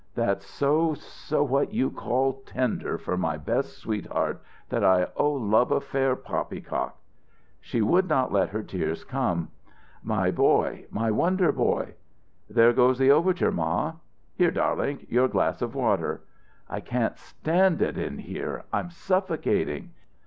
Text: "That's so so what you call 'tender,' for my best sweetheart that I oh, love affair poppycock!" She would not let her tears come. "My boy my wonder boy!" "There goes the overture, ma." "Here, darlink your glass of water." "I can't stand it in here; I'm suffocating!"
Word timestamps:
"That's 0.15 0.47
so 0.47 0.95
so 0.95 1.43
what 1.43 1.73
you 1.75 1.91
call 1.91 2.41
'tender,' 2.43 2.97
for 2.97 3.15
my 3.17 3.37
best 3.37 3.77
sweetheart 3.77 4.41
that 4.69 4.83
I 4.83 5.05
oh, 5.15 5.31
love 5.31 5.71
affair 5.71 6.15
poppycock!" 6.15 6.97
She 7.59 7.83
would 7.83 8.09
not 8.09 8.31
let 8.31 8.49
her 8.49 8.63
tears 8.63 9.03
come. 9.03 9.49
"My 10.01 10.31
boy 10.31 10.85
my 10.89 11.11
wonder 11.11 11.51
boy!" 11.51 11.93
"There 12.49 12.73
goes 12.73 12.97
the 12.97 13.11
overture, 13.11 13.51
ma." 13.51 13.93
"Here, 14.33 14.49
darlink 14.51 15.05
your 15.07 15.27
glass 15.27 15.61
of 15.61 15.75
water." 15.75 16.23
"I 16.67 16.79
can't 16.79 17.19
stand 17.19 17.79
it 17.83 17.95
in 17.95 18.17
here; 18.17 18.63
I'm 18.73 18.89
suffocating!" 18.89 19.91